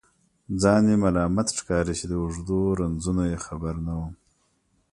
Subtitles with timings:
[0.61, 4.13] ځان مې ملامت ښکاري چې د اوږدو رنځونو یې خبر نه وم.